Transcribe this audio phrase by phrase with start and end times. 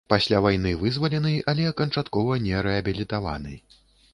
[0.11, 3.53] Пасля вайны вызвалены, але канчаткова не рэабілітаваны.